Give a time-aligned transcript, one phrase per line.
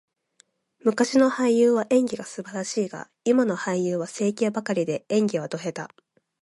[0.79, 5.89] 昔の俳優は演技が素晴らしいが、今の俳優は整形ばかりで、演技はド下手。